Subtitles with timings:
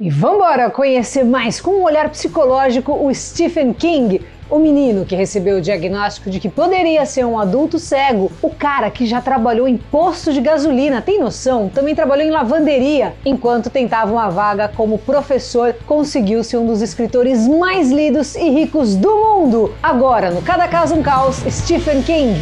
[0.00, 5.58] E vambora conhecer mais com um olhar psicológico o Stephen King, o menino que recebeu
[5.58, 9.76] o diagnóstico de que poderia ser um adulto cego, o cara que já trabalhou em
[9.76, 11.68] posto de gasolina, tem noção?
[11.68, 17.46] Também trabalhou em lavanderia, enquanto tentava uma vaga como professor, conseguiu ser um dos escritores
[17.46, 19.74] mais lidos e ricos do mundo.
[19.82, 22.40] Agora, no Cada Caso um Caos, Stephen King.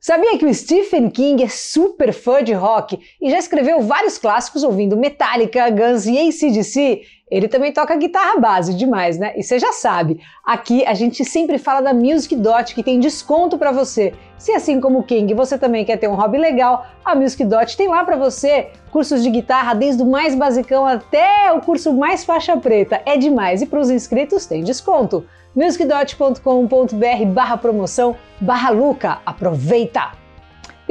[0.00, 4.62] Sabia que o Stephen King é super fã de rock e já escreveu vários clássicos
[4.62, 7.02] ouvindo Metallica, Guns e ACDC?
[7.30, 9.32] Ele também toca guitarra base demais, né?
[9.36, 13.58] E você já sabe, aqui a gente sempre fala da Music Dot que tem desconto
[13.58, 14.14] para você.
[14.38, 17.76] Se assim como o King você também quer ter um hobby legal, a Music Dot
[17.76, 22.24] tem lá para você cursos de guitarra desde o mais basicão até o curso mais
[22.24, 23.02] faixa preta.
[23.04, 29.18] É demais e para os inscritos tem desconto musicdot.com.br barra promoção barra Luca.
[29.26, 30.27] Aproveita!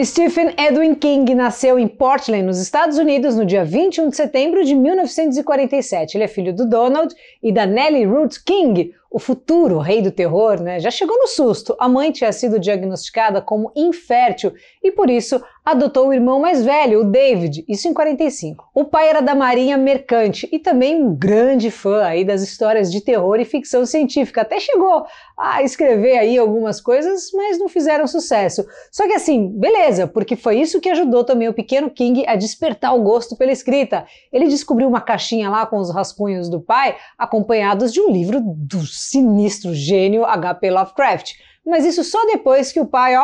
[0.06, 4.76] Stephen Edwin King nasceu em Portland, nos Estados Unidos, no dia 21 de setembro de
[4.76, 6.16] 1947.
[6.16, 10.62] Ele é filho do Donald e da Nellie Ruth King, o futuro rei do terror,
[10.62, 10.80] né?
[10.80, 11.76] Já chegou no susto.
[11.80, 17.02] A mãe tinha sido diagnosticada como infértil e por isso adotou o irmão mais velho,
[17.02, 18.70] o David, isso em 45.
[18.74, 23.02] O pai era da marinha mercante e também um grande fã aí das histórias de
[23.02, 24.44] terror e ficção científica.
[24.44, 25.06] Até chegou
[25.38, 28.66] a escrever aí algumas coisas, mas não fizeram sucesso.
[28.90, 32.96] Só que assim, beleza, porque foi isso que ajudou também o pequeno King a despertar
[32.96, 34.06] o gosto pela escrita.
[34.32, 38.80] Ele descobriu uma caixinha lá com os rascunhos do pai, acompanhados de um livro do
[38.98, 40.72] sinistro gênio H.P.
[40.72, 41.34] Lovecraft.
[41.66, 43.24] Mas isso só depois que o pai, ó,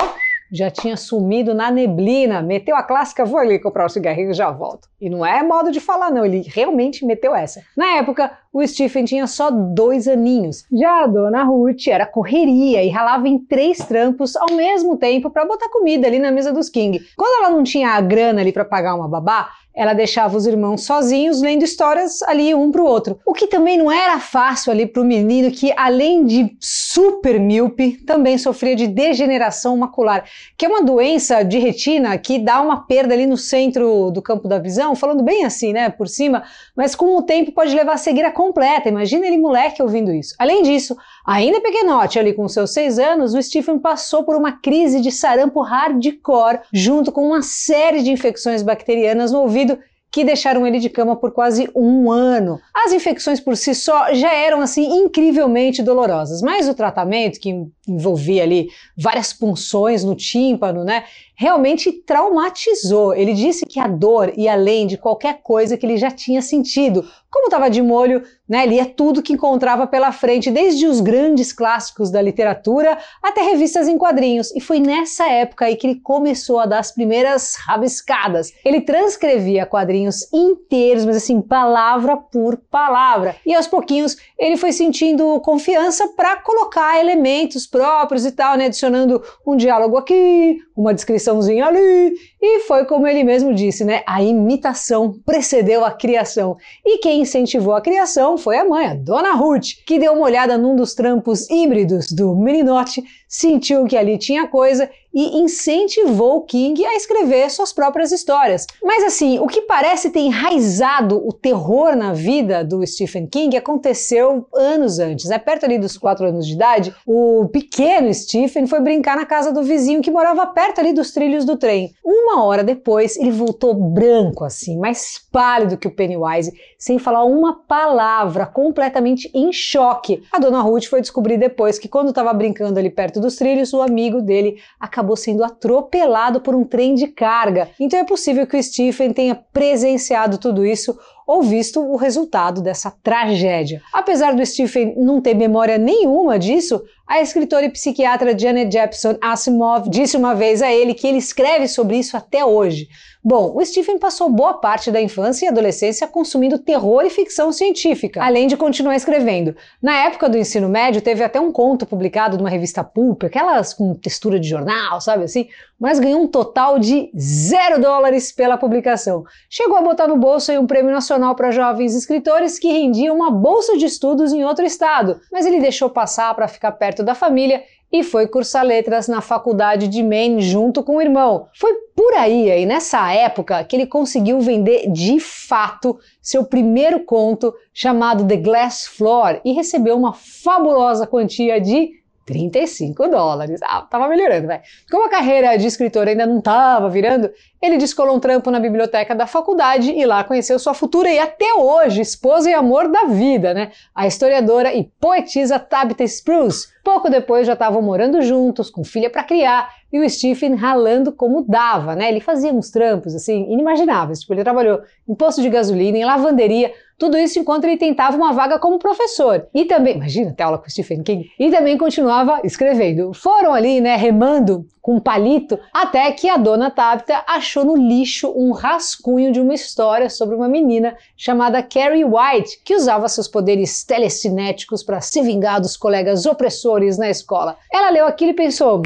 [0.53, 4.35] já tinha sumido na neblina, meteu a clássica, vou ali comprar o um cigarrinho e
[4.35, 4.87] já volto.
[5.01, 7.63] E não é modo de falar não, ele realmente meteu essa.
[7.75, 10.63] Na época, o Stephen tinha só dois aninhos.
[10.71, 15.43] Já a dona Ruth era correria e ralava em três trampos ao mesmo tempo para
[15.43, 17.01] botar comida ali na mesa dos King.
[17.17, 20.85] Quando ela não tinha a grana ali para pagar uma babá, ela deixava os irmãos
[20.85, 23.19] sozinhos lendo histórias ali um para o outro.
[23.25, 27.97] O que também não era fácil ali para o menino que, além de super míope,
[28.05, 30.25] também sofria de degeneração macular,
[30.58, 34.48] que é uma doença de retina que dá uma perda ali no centro do campo
[34.48, 36.43] da visão, falando bem assim, né, por cima,
[36.76, 38.89] mas com o tempo pode levar a cegueira completa.
[38.89, 40.36] Imagina ele moleque ouvindo isso.
[40.39, 40.95] Além disso,
[41.26, 45.61] ainda pequenote ali com seus seis anos, o Stephen passou por uma crise de sarampo
[45.61, 49.77] hardcore, junto com uma série de infecções bacterianas no ouvido
[50.14, 52.61] que deixaram ele de cama por quase um ano.
[52.71, 58.44] As infecções por si só já eram assim incrivelmente dolorosas, mas o tratamento que envolvia
[58.44, 61.04] ali várias punções no tímpano, né,
[61.36, 63.14] realmente traumatizou.
[63.14, 67.05] Ele disse que a dor ia além de qualquer coisa que ele já tinha sentido.
[67.30, 72.11] Como estava de molho, né, lia tudo que encontrava pela frente, desde os grandes clássicos
[72.11, 74.55] da literatura até revistas em quadrinhos.
[74.55, 78.54] E foi nessa época aí que ele começou a dar as primeiras rabiscadas.
[78.64, 83.36] Ele transcrevia quadrinhos inteiros, mas assim, palavra por palavra.
[83.43, 89.20] E aos pouquinhos ele foi sentindo confiança para colocar elementos próprios e tal, né, adicionando
[89.45, 94.04] um diálogo aqui, uma descriçãozinha ali, e foi como ele mesmo disse, né?
[94.06, 96.56] A imitação precedeu a criação.
[96.86, 100.56] E quem incentivou a criação foi a mãe, a Dona Ruth, que deu uma olhada
[100.56, 106.95] num dos trampos híbridos do meninote, sentiu que ali tinha coisa e incentivou King a
[106.95, 108.66] escrever suas próprias histórias.
[108.83, 114.48] Mas assim, o que parece ter enraizado o terror na vida do Stephen King aconteceu
[114.54, 115.30] anos antes.
[115.30, 119.52] É perto ali dos quatro anos de idade, o pequeno Stephen foi brincar na casa
[119.52, 121.93] do vizinho que morava perto ali dos trilhos do trem.
[122.04, 127.54] Uma hora depois, ele voltou branco assim, mais pálido que o Pennywise, sem falar uma
[127.54, 130.24] palavra, completamente em choque.
[130.31, 133.81] A dona Ruth foi descobrir depois que quando estava brincando ali perto dos trilhos, o
[133.81, 137.69] amigo dele acabou sendo atropelado por um trem de carga.
[137.80, 140.98] Então é possível que o Stephen tenha presenciado tudo isso
[141.28, 143.81] ou visto o resultado dessa tragédia.
[143.94, 149.89] Apesar do Stephen não ter memória nenhuma disso, a escritora e psiquiatra Janet Jepson Asimov
[149.89, 152.88] disse uma vez a ele que ele escreve sobre isso até hoje.
[153.25, 158.22] Bom, o Stephen passou boa parte da infância e adolescência consumindo terror e ficção científica,
[158.22, 159.56] além de continuar escrevendo.
[159.81, 163.96] Na época do ensino médio, teve até um conto publicado numa revista Pulp, aquelas com
[163.96, 165.48] textura de jornal, sabe assim?
[165.80, 169.24] Mas ganhou um total de zero dólares pela publicação.
[169.50, 173.77] Chegou a botar no bolso um prêmio nacional para jovens escritores que rendia uma bolsa
[173.77, 178.04] de estudos em outro estado, mas ele deixou passar para ficar perto da família e
[178.04, 181.48] foi cursar letras na faculdade de Maine junto com o irmão.
[181.54, 187.54] Foi por aí, aí nessa época que ele conseguiu vender de fato seu primeiro conto
[187.71, 191.92] chamado The Glass Floor e recebeu uma fabulosa quantia de
[192.25, 193.59] 35 dólares.
[193.63, 194.62] Ah, tava melhorando, vai.
[194.89, 197.30] Como a carreira de escritor ainda não tava virando,
[197.63, 201.54] ele descolou um trampo na biblioteca da faculdade e lá conheceu sua futura e até
[201.54, 203.71] hoje esposa e amor da vida, né?
[203.95, 206.68] A historiadora e poetisa Tabitha Spruce.
[206.83, 211.45] Pouco depois já estavam morando juntos, com filha para criar, e o Stephen ralando como
[211.48, 212.10] dava, né?
[212.10, 216.74] Ele fazia uns trampos assim inimagináveis, tipo ele trabalhou em posto de gasolina, em lavanderia,
[216.98, 219.48] tudo isso enquanto ele tentava uma vaga como professor.
[219.54, 221.31] E também, imagina ter aula com Stephen King.
[221.39, 223.13] E também continuava escrevendo.
[223.13, 228.33] Foram ali, né, remando com um palito, até que a dona Tabitha achou no lixo
[228.35, 233.85] um rascunho de uma história sobre uma menina chamada Carrie White, que usava seus poderes
[233.85, 237.57] telecinéticos para se vingar dos colegas opressores na escola.
[237.71, 238.81] Ela leu aquilo e pensou: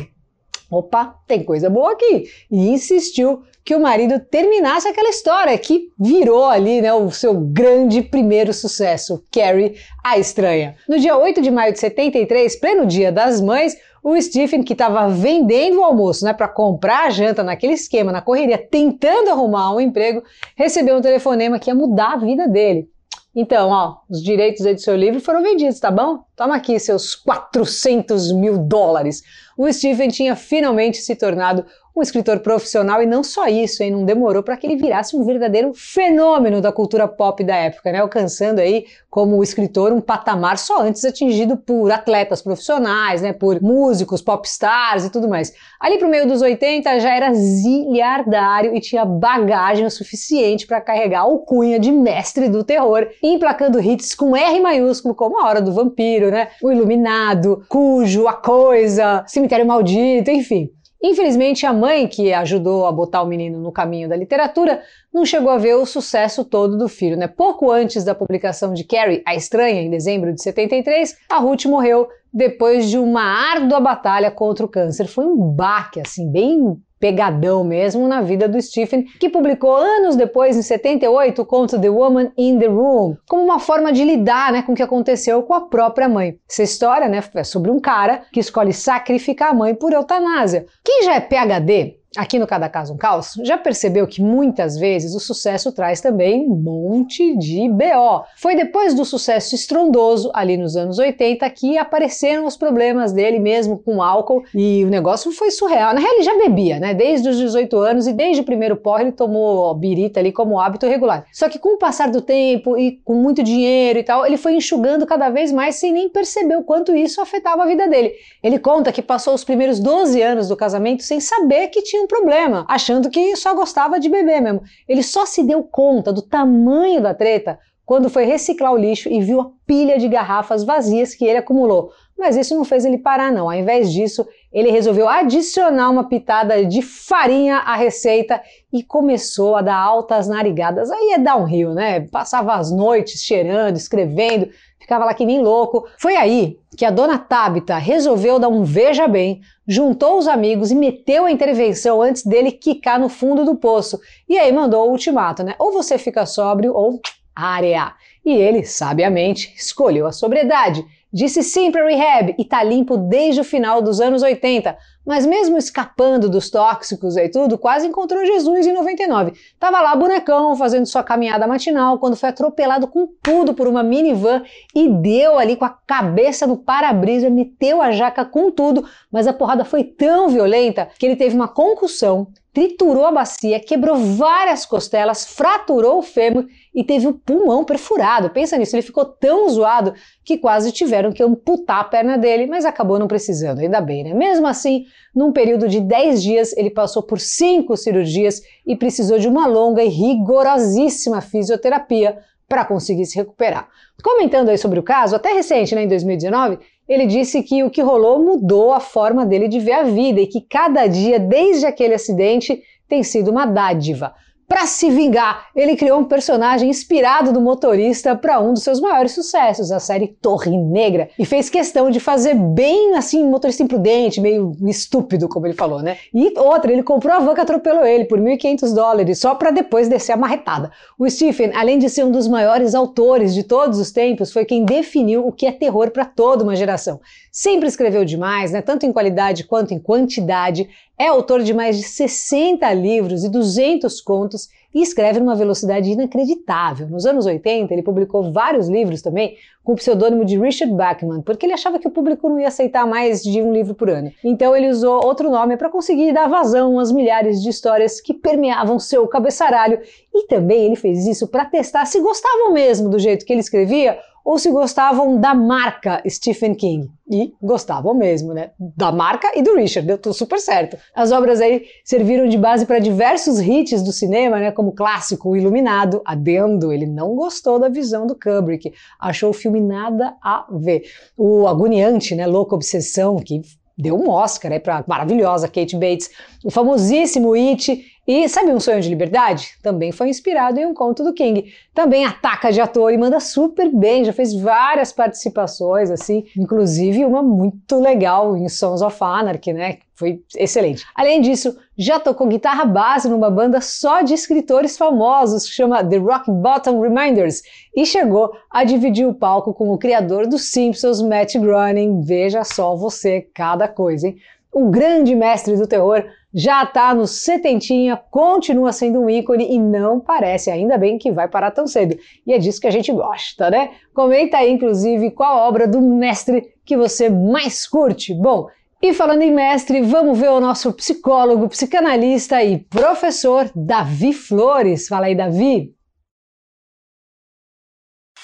[0.70, 2.30] opa, tem coisa boa aqui.
[2.52, 8.02] E insistiu que o marido terminasse aquela história que virou ali né, o seu grande
[8.02, 10.76] primeiro sucesso, Carrie a Estranha.
[10.88, 15.10] No dia 8 de maio de 73, pleno dia das mães, o Stephen, que estava
[15.10, 19.82] vendendo o almoço né, para comprar a janta naquele esquema, na correria, tentando arrumar um
[19.82, 20.24] emprego,
[20.56, 22.88] recebeu um telefonema que ia mudar a vida dele.
[23.36, 26.20] Então, ó, os direitos aí do seu livro foram vendidos, tá bom?
[26.36, 29.22] Toma aqui seus 400 mil dólares.
[29.58, 31.66] O Stephen tinha finalmente se tornado
[31.98, 33.92] um escritor profissional e não só isso, hein?
[33.92, 38.00] Não demorou para que ele virasse um verdadeiro fenômeno da cultura pop da época, né?
[38.00, 43.34] Alcançando aí como escritor um patamar só antes atingido por atletas profissionais, né?
[43.34, 45.52] Por músicos, popstars e tudo mais.
[45.80, 51.22] Ali pro meio dos 80 já era zilhardário e tinha bagagem o suficiente para carregar
[51.22, 55.74] a alcunha de mestre do terror, emplacando hits com R maiúsculo como A Hora do
[55.74, 56.50] Vampiro, né?
[56.62, 60.70] O Iluminado, Cujo, A Coisa, Cemitério Maldito, enfim.
[61.02, 64.82] Infelizmente, a mãe, que ajudou a botar o menino no caminho da literatura,
[65.14, 67.16] não chegou a ver o sucesso todo do filho.
[67.16, 67.28] Né?
[67.28, 72.08] Pouco antes da publicação de Carrie, a Estranha, em dezembro de 73, a Ruth morreu
[72.34, 75.08] depois de uma árdua batalha contra o câncer.
[75.08, 80.58] Foi um baque, assim, bem pegadão mesmo na vida do Stephen, que publicou anos depois,
[80.58, 84.62] em 78, o conto The Woman in the Room, como uma forma de lidar né,
[84.62, 86.38] com o que aconteceu com a própria mãe.
[86.50, 90.66] Essa história né, é sobre um cara que escolhe sacrificar a mãe por eutanásia.
[90.84, 95.14] Quem já é PhD Aqui no Cada Caso um Caos, já percebeu que muitas vezes
[95.14, 98.24] o sucesso traz também um monte de BO.
[98.38, 103.78] Foi depois do sucesso estrondoso, ali nos anos 80, que apareceram os problemas dele mesmo
[103.78, 105.94] com álcool e o negócio foi surreal.
[105.94, 106.96] Na real, ele já bebia, né?
[106.96, 110.88] Desde os 18 anos e desde o primeiro porre ele tomou birita ali como hábito
[110.88, 111.26] regular.
[111.32, 114.56] Só que com o passar do tempo e com muito dinheiro e tal, ele foi
[114.56, 118.14] enxugando cada vez mais sem nem perceber o quanto isso afetava a vida dele.
[118.42, 122.07] Ele conta que passou os primeiros 12 anos do casamento sem saber que tinha um
[122.08, 124.64] problema, achando que só gostava de beber mesmo.
[124.88, 129.22] Ele só se deu conta do tamanho da treta quando foi reciclar o lixo e
[129.22, 131.92] viu a pilha de garrafas vazias que ele acumulou.
[132.18, 133.50] Mas isso não fez ele parar, não.
[133.50, 138.42] Ao invés disso, ele resolveu adicionar uma pitada de farinha à receita
[138.74, 140.90] e começou a dar altas narigadas.
[140.90, 142.02] Aí é downhill, né?
[142.12, 144.50] Passava as noites cheirando, escrevendo,
[144.88, 145.86] ficava lá que nem louco.
[145.98, 150.76] Foi aí que a dona Tabita resolveu dar um veja bem, juntou os amigos e
[150.76, 154.00] meteu a intervenção antes dele quicar no fundo do poço.
[154.30, 155.56] E aí mandou o ultimato, né?
[155.60, 157.02] Ou você fica sóbrio ou
[157.36, 157.94] área.
[158.26, 160.86] E ele, sabiamente, escolheu a sobriedade.
[161.12, 165.58] Disse sim para rehab e tá limpo desde o final dos anos 80, mas mesmo
[165.58, 169.32] escapando dos tóxicos e tudo, quase encontrou Jesus em 99.
[169.58, 174.44] Tava lá bonecão fazendo sua caminhada matinal quando foi atropelado com tudo por uma minivan
[174.76, 179.34] e deu ali com a cabeça no para-brisa, meteu a jaca com tudo, mas a
[179.34, 185.26] porrada foi tão violenta que ele teve uma concussão, triturou a bacia, quebrou várias costelas,
[185.26, 188.32] fraturou o fêmur e teve o pulmão perfurado.
[188.32, 189.94] Pensa nisso, ele ficou tão zoado
[190.26, 194.14] que quase tiveram que amputar a perna dele, mas acabou não precisando, ainda bem, né?
[194.16, 194.86] Mesmo assim,
[195.16, 199.84] num período de 10 dias, ele passou por cinco cirurgias e precisou de uma longa
[199.84, 203.68] e rigorosíssima fisioterapia para conseguir se recuperar.
[204.04, 207.82] Comentando aí sobre o caso, até recente, né, em 2019, ele disse que o que
[207.82, 211.94] rolou mudou a forma dele de ver a vida e que cada dia, desde aquele
[211.94, 214.14] acidente, tem sido uma dádiva.
[214.48, 219.12] Para se vingar, ele criou um personagem inspirado do motorista para um dos seus maiores
[219.12, 224.56] sucessos, a série Torre Negra, e fez questão de fazer bem assim, motorista imprudente, meio
[224.66, 225.98] estúpido, como ele falou, né?
[226.14, 229.90] E outra, ele comprou a van que atropelou ele por 1.500 dólares só para depois
[229.90, 230.72] descer a marretada.
[230.98, 234.64] O Stephen, além de ser um dos maiores autores de todos os tempos, foi quem
[234.64, 237.02] definiu o que é terror para toda uma geração.
[237.34, 238.62] Sempre escreveu demais, né?
[238.62, 240.70] Tanto em qualidade quanto em quantidade.
[240.98, 244.37] É autor de mais de 60 livros e 200 contos
[244.74, 246.88] e escreve numa velocidade inacreditável.
[246.88, 251.46] Nos anos 80, ele publicou vários livros também com o pseudônimo de Richard Bachman, porque
[251.46, 254.12] ele achava que o público não ia aceitar mais de um livro por ano.
[254.24, 258.80] Então ele usou outro nome para conseguir dar vazão às milhares de histórias que permeavam
[258.80, 259.80] seu cabeçalho
[260.14, 263.98] e também ele fez isso para testar se gostavam mesmo do jeito que ele escrevia
[264.28, 266.92] ou se gostavam da marca Stephen King.
[267.10, 268.52] E gostavam mesmo, né?
[268.60, 270.76] Da marca e do Richard, deu tudo super certo.
[270.94, 274.52] As obras aí serviram de base para diversos hits do cinema, né?
[274.52, 279.62] Como o clássico Iluminado, adendo, ele não gostou da visão do Kubrick, achou o filme
[279.62, 280.84] nada a ver.
[281.16, 282.28] O agoniante, né?
[282.28, 283.42] Louca Obsessão, que
[283.78, 286.10] deu um Oscar aí para maravilhosa Kate Bates.
[286.44, 289.58] O famosíssimo It e sabe Um Sonho de Liberdade?
[289.62, 291.52] Também foi inspirado em um conto do King.
[291.74, 297.22] Também ataca de ator e manda super bem, já fez várias participações, assim, inclusive uma
[297.22, 299.80] muito legal em Sons of Anarchy, né?
[299.94, 300.86] Foi excelente.
[300.96, 305.98] Além disso, já tocou guitarra base numa banda só de escritores famosos que chama The
[305.98, 307.42] Rock Bottom Reminders
[307.76, 312.00] e chegou a dividir o palco com o criador dos Simpsons, Matt Groening.
[312.02, 314.18] Veja só você, cada coisa, hein?
[314.50, 320.00] O grande mestre do terror já está no setentinha, continua sendo um ícone e não
[320.00, 321.98] parece, ainda bem que vai parar tão cedo.
[322.26, 323.72] E é disso que a gente gosta, né?
[323.94, 328.14] Comenta aí, inclusive, qual obra do mestre que você mais curte.
[328.14, 328.48] Bom,
[328.82, 334.88] e falando em mestre, vamos ver o nosso psicólogo, psicanalista e professor Davi Flores.
[334.88, 335.74] Fala aí, Davi.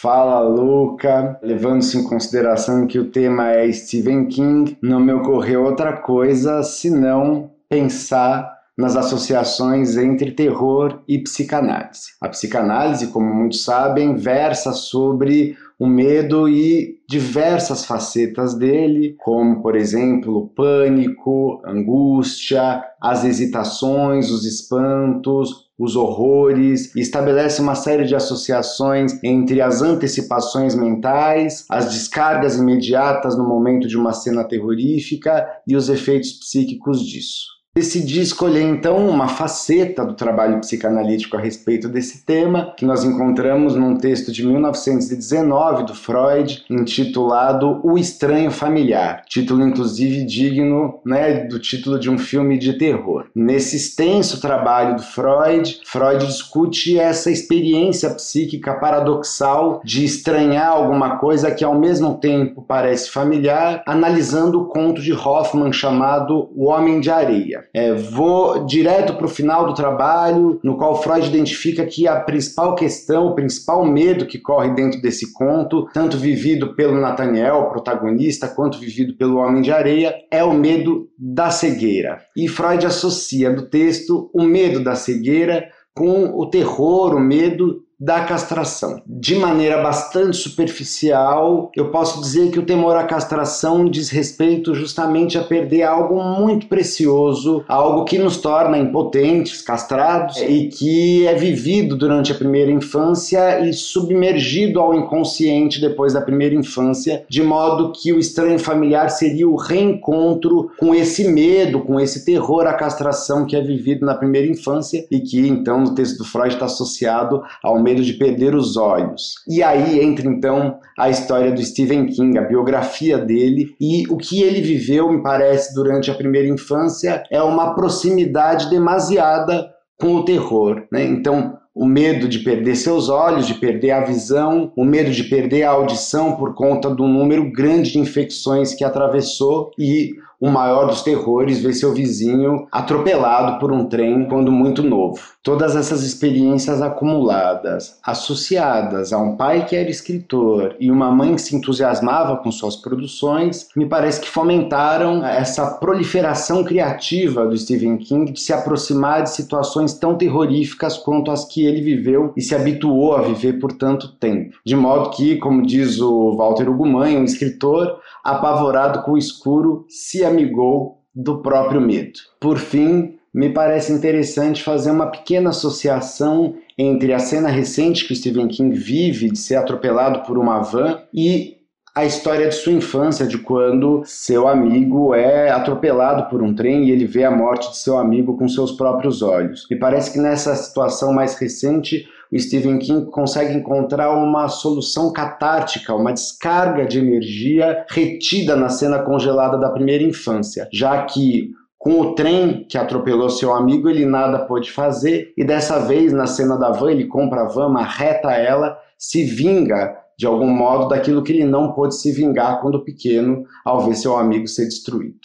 [0.04, 5.96] Fala Luca, levando-se em consideração que o tema é Stephen King, não me ocorreu outra
[5.96, 12.14] coisa senão pensar nas associações entre terror e psicanálise.
[12.20, 19.76] A psicanálise, como muitos sabem, versa sobre o medo e diversas facetas dele, como, por
[19.76, 29.22] exemplo, pânico, angústia, as hesitações, os espantos, os horrores, e estabelece uma série de associações
[29.24, 35.90] entre as antecipações mentais, as descargas imediatas no momento de uma cena terrorífica e os
[35.90, 37.63] efeitos psíquicos disso.
[37.76, 43.74] Decidi escolher então uma faceta do trabalho psicanalítico a respeito desse tema, que nós encontramos
[43.74, 51.58] num texto de 1919 do Freud, intitulado O Estranho Familiar, título inclusive digno né, do
[51.58, 53.26] título de um filme de terror.
[53.34, 61.50] Nesse extenso trabalho do Freud, Freud discute essa experiência psíquica paradoxal de estranhar alguma coisa
[61.50, 67.10] que ao mesmo tempo parece familiar, analisando o conto de Hoffman chamado O Homem de
[67.10, 67.63] Areia.
[67.74, 72.76] É, vou direto para o final do trabalho, no qual Freud identifica que a principal
[72.76, 78.80] questão, o principal medo que corre dentro desse conto, tanto vivido pelo Nathaniel, protagonista, quanto
[78.80, 82.20] vivido pelo Homem de Areia, é o medo da cegueira.
[82.36, 88.20] E Freud associa no texto o medo da cegueira com o terror, o medo da
[88.26, 89.02] castração.
[89.08, 95.38] De maneira bastante superficial, eu posso dizer que o temor à castração diz respeito justamente
[95.38, 101.96] a perder algo muito precioso, algo que nos torna impotentes, castrados e que é vivido
[101.96, 108.12] durante a primeira infância e submergido ao inconsciente depois da primeira infância, de modo que
[108.12, 113.56] o estranho familiar seria o reencontro com esse medo, com esse terror à castração que
[113.56, 117.82] é vivido na primeira infância e que então no texto do Freud está associado ao
[117.82, 119.36] medo medo de perder os olhos.
[119.48, 124.42] E aí entra então a história do Stephen King, a biografia dele e o que
[124.42, 129.70] ele viveu, me parece, durante a primeira infância é uma proximidade demasiada
[130.00, 131.06] com o terror, né?
[131.06, 135.64] Então, o medo de perder seus olhos, de perder a visão, o medo de perder
[135.64, 141.02] a audição por conta do número grande de infecções que atravessou e o maior dos
[141.02, 145.20] terrores ver seu vizinho atropelado por um trem quando muito novo.
[145.44, 151.42] Todas essas experiências acumuladas, associadas a um pai que era escritor e uma mãe que
[151.42, 158.32] se entusiasmava com suas produções, me parece que fomentaram essa proliferação criativa do Stephen King
[158.32, 163.14] de se aproximar de situações tão terroríficas quanto as que ele viveu e se habituou
[163.14, 164.58] a viver por tanto tempo.
[164.66, 170.24] De modo que, como diz o Walter Ugumãe, um escritor, apavorado com o escuro, se
[170.24, 172.20] amigou do próprio medo.
[172.40, 178.16] Por fim, me parece interessante fazer uma pequena associação entre a cena recente que o
[178.16, 181.58] Stephen King vive de ser atropelado por uma van e
[181.96, 186.92] a história de sua infância, de quando seu amigo é atropelado por um trem e
[186.92, 189.68] ele vê a morte de seu amigo com seus próprios olhos.
[189.70, 195.94] Me parece que nessa situação mais recente, o Stephen King consegue encontrar uma solução catártica,
[195.94, 201.52] uma descarga de energia retida na cena congelada da primeira infância, já que
[201.84, 206.26] Com o trem que atropelou seu amigo, ele nada pôde fazer, e dessa vez, na
[206.26, 211.22] cena da van, ele compra a van, marreta ela, se vinga de algum modo daquilo
[211.22, 215.20] que ele não pôde se vingar quando pequeno, ao ver seu amigo ser destruído.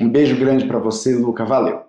[0.00, 1.86] Um beijo grande para você, Luca, valeu!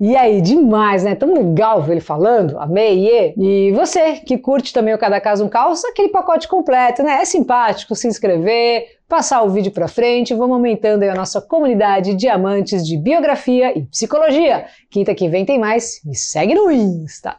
[0.00, 1.14] E aí, demais, né?
[1.14, 3.34] Tão legal ver ele falando, amei.
[3.36, 7.20] E você que curte também o Cada Caso um Caos, aquele pacote completo, né?
[7.20, 12.28] É simpático se inscrever, passar o vídeo para frente, vamos aumentando a nossa comunidade de
[12.28, 14.64] amantes de biografia e psicologia.
[14.90, 17.36] Quinta que vem tem mais, me segue no Insta.